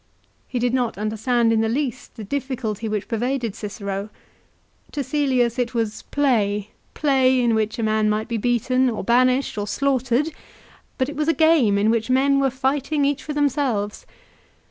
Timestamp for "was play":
5.75-6.71